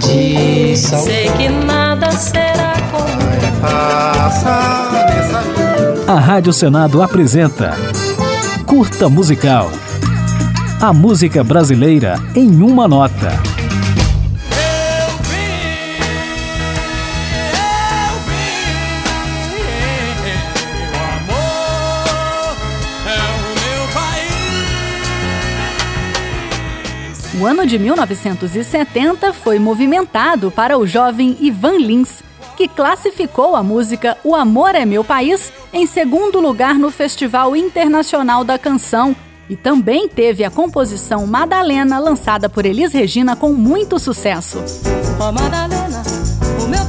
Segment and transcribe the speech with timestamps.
[0.00, 1.02] de sal.
[1.02, 3.06] Sei que nada será como
[6.08, 7.76] A Rádio Senado apresenta
[8.64, 9.70] Curta Musical.
[10.80, 13.55] A música brasileira em uma nota.
[27.46, 32.20] O ano de 1970 foi movimentado para o jovem Ivan Lins,
[32.56, 38.42] que classificou a música O Amor é Meu País em segundo lugar no Festival Internacional
[38.42, 39.14] da Canção
[39.48, 44.58] e também teve a composição Madalena lançada por Elis Regina com muito sucesso.
[45.20, 46.02] Oh, Madalena,
[46.64, 46.84] o meu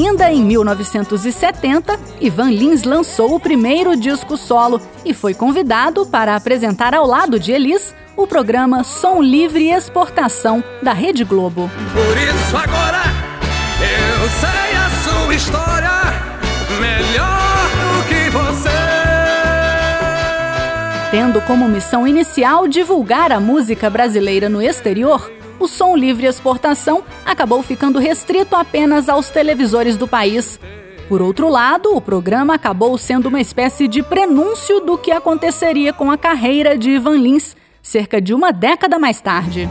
[0.00, 6.94] Ainda em 1970, Ivan Lins lançou o primeiro disco solo e foi convidado para apresentar
[6.94, 11.70] ao lado de Elis o programa Som Livre e Exportação da Rede Globo.
[11.92, 13.02] Por isso agora
[13.78, 15.90] eu sei a sua história
[16.80, 18.70] melhor do que você.
[21.10, 25.30] Tendo como missão inicial divulgar a música brasileira no exterior,
[25.60, 30.58] o Som Livre Exportação acabou ficando restrito apenas aos televisores do país.
[31.06, 36.10] Por outro lado, o programa acabou sendo uma espécie de prenúncio do que aconteceria com
[36.10, 39.68] a carreira de Ivan Lins cerca de uma década mais tarde.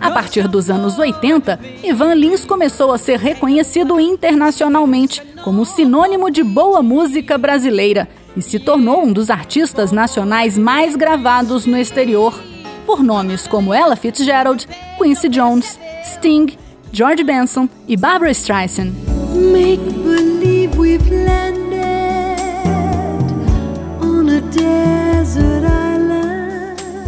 [0.00, 6.42] A partir dos anos 80, Ivan Lins começou a ser reconhecido internacionalmente como sinônimo de
[6.44, 12.38] boa música brasileira e se tornou um dos artistas nacionais mais gravados no exterior
[12.84, 16.56] por nomes como Ella Fitzgerald, Quincy Jones, Sting,
[16.92, 18.92] George Benson e Barbara Streisand.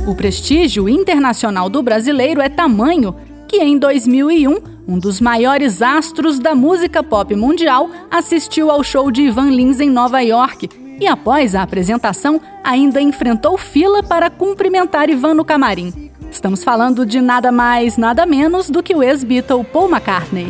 [0.06, 3.14] O prestígio internacional do brasileiro é tamanho
[3.46, 4.58] que em 2001
[4.88, 9.90] um dos maiores astros da música pop mundial assistiu ao show de Ivan Lins em
[9.90, 10.68] Nova York
[11.00, 16.10] e, após a apresentação, ainda enfrentou fila para cumprimentar Ivan no camarim.
[16.30, 20.48] Estamos falando de nada mais, nada menos do que o ex-Beatle Paul McCartney.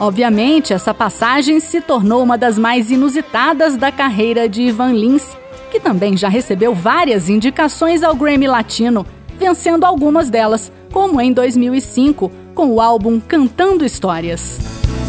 [0.00, 5.36] Obviamente, essa passagem se tornou uma das mais inusitadas da carreira de Ivan Lins,
[5.70, 9.06] que também já recebeu várias indicações ao Grammy Latino,
[9.38, 14.58] vencendo algumas delas, como em 2005, com o álbum Cantando Histórias.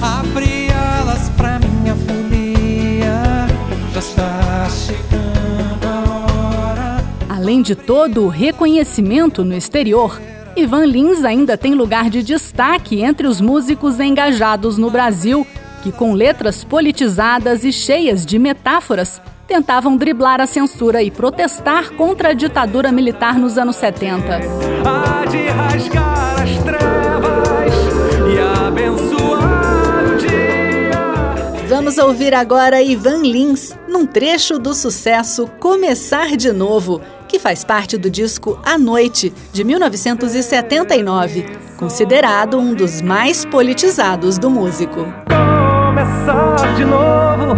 [0.01, 3.47] Alas pra minha folia,
[3.93, 7.03] já está chegando a hora.
[7.29, 10.21] Além de todo o reconhecimento no exterior,
[10.55, 15.45] Ivan Lins ainda tem lugar de destaque entre os músicos engajados no Brasil,
[15.81, 22.29] que com letras politizadas e cheias de metáforas tentavam driblar a censura e protestar contra
[22.29, 24.39] a ditadura militar nos anos 70.
[28.71, 31.67] Abençoar o dia.
[31.67, 37.97] Vamos ouvir agora Ivan Lins num trecho do sucesso Começar de Novo, que faz parte
[37.97, 41.45] do disco A Noite, de 1979,
[41.77, 45.05] considerado um dos mais politizados do músico.
[45.27, 47.55] Começar de novo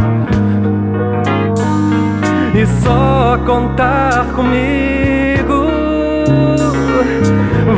[2.56, 5.63] e só contar comigo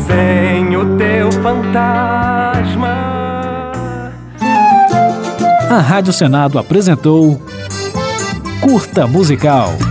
[0.07, 2.97] sem o teu fantasma.
[5.71, 7.41] A Rádio Senado apresentou
[8.61, 9.84] Curta Musical.